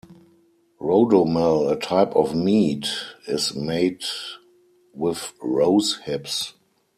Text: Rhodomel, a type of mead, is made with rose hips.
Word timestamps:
Rhodomel, 0.79 1.69
a 1.69 1.75
type 1.75 2.15
of 2.15 2.33
mead, 2.33 2.87
is 3.27 3.53
made 3.53 4.01
with 4.95 5.31
rose 5.39 5.97
hips. 6.05 6.55